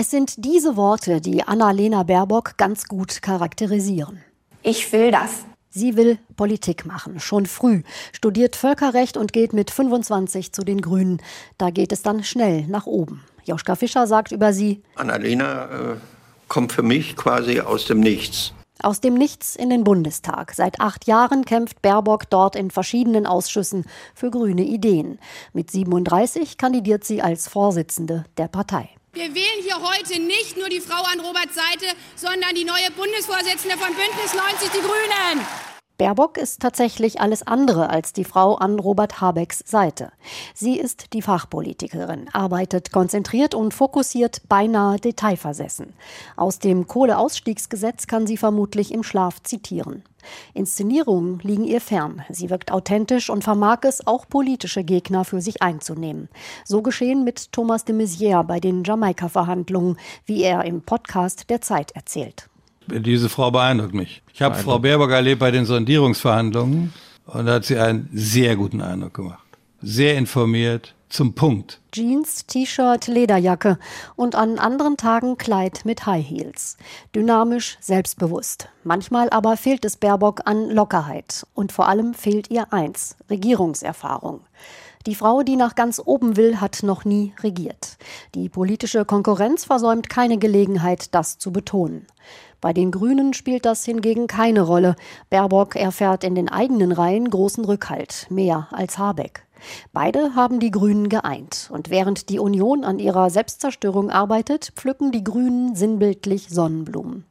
Es 0.00 0.12
sind 0.12 0.44
diese 0.44 0.76
Worte, 0.76 1.20
die 1.20 1.42
Annalena 1.42 2.04
Baerbock 2.04 2.56
ganz 2.56 2.86
gut 2.86 3.20
charakterisieren. 3.20 4.22
Ich 4.62 4.92
will 4.92 5.10
das. 5.10 5.44
Sie 5.70 5.96
will 5.96 6.20
Politik 6.36 6.86
machen, 6.86 7.18
schon 7.18 7.46
früh, 7.46 7.82
studiert 8.12 8.54
Völkerrecht 8.54 9.16
und 9.16 9.32
geht 9.32 9.52
mit 9.52 9.72
25 9.72 10.52
zu 10.52 10.62
den 10.62 10.82
Grünen. 10.82 11.20
Da 11.58 11.70
geht 11.70 11.90
es 11.90 12.02
dann 12.02 12.22
schnell 12.22 12.64
nach 12.68 12.86
oben. 12.86 13.24
Joschka 13.42 13.74
Fischer 13.74 14.06
sagt 14.06 14.30
über 14.30 14.52
sie: 14.52 14.84
Annalena 14.94 15.64
äh, 15.64 15.96
kommt 16.46 16.70
für 16.70 16.84
mich 16.84 17.16
quasi 17.16 17.58
aus 17.58 17.86
dem 17.86 17.98
Nichts. 17.98 18.52
Aus 18.80 19.00
dem 19.00 19.14
Nichts 19.14 19.56
in 19.56 19.68
den 19.68 19.82
Bundestag. 19.82 20.52
Seit 20.54 20.80
acht 20.80 21.08
Jahren 21.08 21.44
kämpft 21.44 21.82
Baerbock 21.82 22.30
dort 22.30 22.54
in 22.54 22.70
verschiedenen 22.70 23.26
Ausschüssen 23.26 23.84
für 24.14 24.30
grüne 24.30 24.62
Ideen. 24.62 25.18
Mit 25.52 25.72
37 25.72 26.56
kandidiert 26.56 27.02
sie 27.02 27.20
als 27.20 27.48
Vorsitzende 27.48 28.26
der 28.36 28.46
Partei. 28.46 28.90
Wir 29.14 29.34
wählen 29.34 29.62
hier 29.62 29.80
heute 29.80 30.20
nicht 30.20 30.58
nur 30.58 30.68
die 30.68 30.80
Frau 30.80 31.02
an 31.02 31.20
Roberts 31.20 31.54
Seite, 31.54 31.96
sondern 32.14 32.54
die 32.54 32.64
neue 32.64 32.90
Bundesvorsitzende 32.90 33.78
von 33.78 33.94
Bündnis 33.94 34.34
90 34.34 34.70
Die 34.70 34.80
Grünen. 34.80 35.46
Baerbock 35.98 36.38
ist 36.38 36.62
tatsächlich 36.62 37.20
alles 37.20 37.44
andere 37.44 37.90
als 37.90 38.12
die 38.12 38.22
Frau 38.22 38.54
an 38.54 38.78
Robert 38.78 39.20
Habecks 39.20 39.64
Seite. 39.66 40.12
Sie 40.54 40.78
ist 40.78 41.12
die 41.12 41.22
Fachpolitikerin, 41.22 42.28
arbeitet 42.32 42.92
konzentriert 42.92 43.52
und 43.52 43.74
fokussiert, 43.74 44.42
beinahe 44.48 45.00
detailversessen. 45.00 45.94
Aus 46.36 46.60
dem 46.60 46.86
Kohleausstiegsgesetz 46.86 48.06
kann 48.06 48.28
sie 48.28 48.36
vermutlich 48.36 48.94
im 48.94 49.02
Schlaf 49.02 49.42
zitieren. 49.42 50.04
Inszenierungen 50.54 51.40
liegen 51.40 51.64
ihr 51.64 51.80
fern. 51.80 52.22
Sie 52.28 52.48
wirkt 52.48 52.70
authentisch 52.70 53.28
und 53.28 53.42
vermag 53.42 53.78
es, 53.82 54.06
auch 54.06 54.28
politische 54.28 54.84
Gegner 54.84 55.24
für 55.24 55.40
sich 55.40 55.62
einzunehmen. 55.62 56.28
So 56.64 56.80
geschehen 56.80 57.24
mit 57.24 57.50
Thomas 57.50 57.84
de 57.84 57.96
Maizière 57.96 58.44
bei 58.44 58.60
den 58.60 58.84
Jamaika-Verhandlungen, 58.84 59.96
wie 60.26 60.44
er 60.44 60.64
im 60.64 60.82
Podcast 60.82 61.50
der 61.50 61.60
Zeit 61.60 61.90
erzählt. 61.90 62.48
Diese 62.90 63.28
Frau 63.28 63.50
beeindruckt 63.50 63.94
mich. 63.94 64.22
Ich 64.32 64.42
habe 64.42 64.56
Frau 64.56 64.78
Baerbock 64.78 65.10
erlebt 65.10 65.40
bei 65.40 65.50
den 65.50 65.64
Sondierungsverhandlungen 65.64 66.92
und 67.26 67.46
da 67.46 67.54
hat 67.54 67.64
sie 67.64 67.78
einen 67.78 68.08
sehr 68.12 68.56
guten 68.56 68.80
Eindruck 68.80 69.14
gemacht. 69.14 69.46
Sehr 69.80 70.16
informiert, 70.16 70.94
zum 71.08 71.34
Punkt. 71.34 71.80
Jeans, 71.92 72.46
T-Shirt, 72.46 73.06
Lederjacke 73.06 73.78
und 74.16 74.34
an 74.34 74.58
anderen 74.58 74.96
Tagen 74.96 75.38
Kleid 75.38 75.82
mit 75.84 76.06
High 76.06 76.28
Heels. 76.28 76.76
Dynamisch, 77.14 77.78
selbstbewusst. 77.80 78.68
Manchmal 78.84 79.30
aber 79.30 79.56
fehlt 79.56 79.84
es 79.84 79.96
Baerbock 79.96 80.42
an 80.44 80.70
Lockerheit. 80.70 81.46
Und 81.54 81.72
vor 81.72 81.88
allem 81.88 82.14
fehlt 82.14 82.50
ihr 82.50 82.72
eins, 82.72 83.16
Regierungserfahrung. 83.30 84.40
Die 85.06 85.14
Frau, 85.14 85.42
die 85.42 85.56
nach 85.56 85.74
ganz 85.74 86.00
oben 86.04 86.36
will, 86.36 86.60
hat 86.60 86.82
noch 86.82 87.04
nie 87.04 87.34
regiert. 87.40 87.96
Die 88.34 88.48
politische 88.48 89.04
Konkurrenz 89.04 89.64
versäumt 89.64 90.08
keine 90.08 90.38
Gelegenheit, 90.38 91.14
das 91.14 91.38
zu 91.38 91.52
betonen. 91.52 92.06
Bei 92.60 92.72
den 92.72 92.90
Grünen 92.90 93.34
spielt 93.34 93.64
das 93.64 93.84
hingegen 93.84 94.26
keine 94.26 94.62
Rolle. 94.62 94.96
Baerbock 95.30 95.76
erfährt 95.76 96.24
in 96.24 96.34
den 96.34 96.48
eigenen 96.48 96.90
Reihen 96.90 97.30
großen 97.30 97.64
Rückhalt, 97.64 98.26
mehr 98.30 98.66
als 98.72 98.98
Habeck. 98.98 99.44
Beide 99.92 100.34
haben 100.34 100.60
die 100.60 100.70
Grünen 100.70 101.08
geeint. 101.08 101.68
Und 101.72 101.90
während 101.90 102.28
die 102.28 102.38
Union 102.38 102.84
an 102.84 102.98
ihrer 102.98 103.30
Selbstzerstörung 103.30 104.10
arbeitet, 104.10 104.72
pflücken 104.76 105.12
die 105.12 105.24
Grünen 105.24 105.74
sinnbildlich 105.74 106.48
Sonnenblumen. 106.48 107.24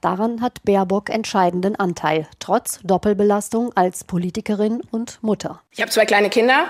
Daran 0.00 0.40
hat 0.40 0.62
Baerbock 0.64 1.10
entscheidenden 1.10 1.76
Anteil, 1.76 2.26
trotz 2.38 2.80
Doppelbelastung 2.84 3.72
als 3.74 4.04
Politikerin 4.04 4.82
und 4.90 5.22
Mutter. 5.22 5.60
Ich 5.70 5.80
habe 5.80 5.90
zwei 5.90 6.04
kleine 6.04 6.30
Kinder. 6.30 6.66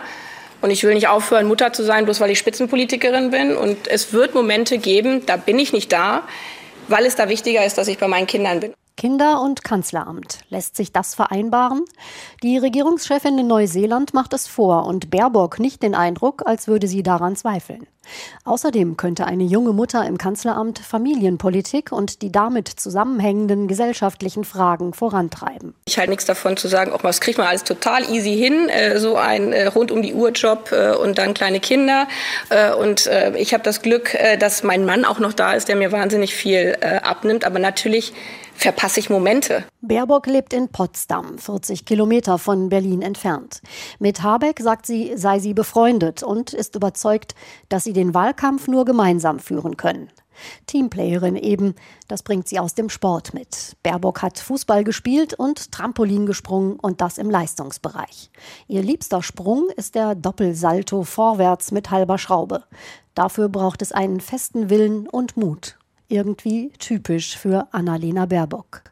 Und 0.65 0.71
ich 0.71 0.83
will 0.83 0.95
nicht 0.95 1.09
aufhören, 1.09 1.47
Mutter 1.47 1.75
zu 1.75 1.85
sein, 1.85 2.07
bloß 2.07 2.21
weil 2.21 2.31
ich 2.31 2.39
Spitzenpolitikerin 2.39 3.31
bin. 3.31 3.55
Und 3.55 3.87
es 3.87 4.15
wird 4.15 4.35
Momente 4.35 4.79
geben, 4.79 5.27
da 5.27 5.37
bin 5.37 5.59
ich 5.59 5.75
nicht 5.75 5.93
da 5.93 6.23
weil 6.89 7.07
es 7.07 7.17
da 7.17 7.29
wichtiger 7.29 7.65
ist, 7.65 7.79
dass 7.79 7.89
ich 7.89 7.99
bei 7.99 8.09
meinen 8.09 8.27
Kindern 8.27 8.61
bin. 8.61 8.75
Kinder- 8.97 9.41
und 9.43 9.65
Kanzleramt. 9.65 10.41
Lässt 10.51 10.77
sich 10.77 10.93
das 10.93 11.15
vereinbaren? 11.15 11.85
Die 12.43 12.59
Regierungschefin 12.59 13.39
in 13.39 13.49
Neuseeland 13.49 14.15
macht 14.15 14.33
es 14.33 14.47
vor 14.47 14.87
und 14.87 15.11
Baerbock 15.11 15.59
nicht 15.59 15.83
den 15.83 15.95
Eindruck, 15.95 16.43
als 16.47 16.69
würde 16.69 16.87
sie 16.87 17.03
daran 17.03 17.35
zweifeln. 17.35 17.87
Außerdem 18.45 18.97
könnte 18.97 19.27
eine 19.27 19.45
junge 19.45 19.73
Mutter 19.73 20.07
im 20.07 20.19
Kanzleramt 20.19 20.79
Familienpolitik 20.79 21.91
und 21.91 22.23
die 22.23 22.31
damit 22.31 22.69
zusammenhängenden 22.69 23.67
gesellschaftlichen 23.67 24.45
Fragen 24.45 24.93
vorantreiben. 24.93 25.75
Ich 25.87 25.99
halte 25.99 26.11
nichts 26.11 26.27
davon 26.27 26.57
zu 26.57 26.69
sagen, 26.69 26.93
auch 26.93 27.03
das 27.03 27.21
kriegt 27.21 27.39
man 27.39 27.47
alles 27.47 27.65
total 27.65 28.09
easy 28.13 28.37
hin, 28.37 28.69
äh, 28.69 28.99
so 29.01 29.17
ein 29.17 29.53
äh, 29.53 29.67
rund 29.67 29.91
um 29.91 30.03
die 30.03 30.15
Uhr 30.15 30.31
Job 30.31 30.71
äh, 30.73 30.95
und 30.95 31.19
dann 31.19 31.35
kleine 31.35 31.61
Kinder. 31.61 32.07
Und 32.79 33.11
ich 33.37 33.53
habe 33.53 33.63
das 33.63 33.83
Glück, 33.83 34.17
dass 34.39 34.63
mein 34.63 34.85
Mann 34.85 35.05
auch 35.05 35.19
noch 35.19 35.33
da 35.33 35.55
ist, 35.55 35.69
der 35.69 35.77
mir 35.77 35.93
wahnsinnig 35.93 36.35
viel 36.35 36.77
abnimmt. 37.03 37.45
Aber 37.45 37.59
natürlich 37.59 38.13
verpasse 38.55 39.01
ich 39.01 39.11
Momente. 39.11 39.65
Baerbock 39.81 40.27
lebt 40.27 40.53
in 40.53 40.69
Potsdam, 40.69 41.39
40 41.39 41.85
Kilometer 41.85 42.39
von 42.39 42.69
Berlin 42.69 43.03
entfernt. 43.03 43.61
Mit 43.99 44.23
Habeck 44.23 44.61
sagt 44.61 44.87
sie, 44.87 45.13
sei 45.17 45.39
sie 45.39 45.55
befreundet 45.55 46.23
und 46.23 46.53
ist 46.53 46.75
überzeugt, 46.75 47.35
dass 47.69 47.85
sie 47.85 47.93
den 47.93 48.15
Wahlkampf 48.15 48.69
nur 48.69 48.85
gemeinsam 48.85 49.39
führen 49.39 49.77
können. 49.77 50.11
Teamplayerin 50.67 51.37
eben, 51.37 51.75
das 52.09 52.23
bringt 52.23 52.49
sie 52.49 52.59
aus 52.59 52.75
dem 52.75 52.89
Sport 52.89 53.35
mit. 53.35 53.77
Baerbock 53.83 54.23
hat 54.23 54.39
Fußball 54.39 54.85
gespielt 54.85 55.35
und 55.35 55.73
Trampolin 55.73 56.27
gesprungen 56.27 56.79
und 56.81 57.01
das 57.01 57.19
im 57.19 57.31
Leistungsbereich. 57.31 58.31
Ihr 58.67 58.83
liebster 58.83 59.23
Sprung 59.23 59.69
ist 59.77 59.95
der 59.95 60.15
Doppelsalto 60.15 61.05
vorwärts 61.05 61.71
mit 61.71 61.91
halber 61.91 62.19
Schraube. 62.19 62.65
Dafür 63.15 63.49
braucht 63.49 63.83
es 63.83 63.93
einen 63.93 64.21
festen 64.21 64.71
Willen 64.71 65.09
und 65.09 65.37
Mut 65.37 65.77
irgendwie 66.09 66.71
typisch 66.79 67.37
für 67.37 67.69
Annalena 67.73 68.27
Baerbock. 68.27 68.85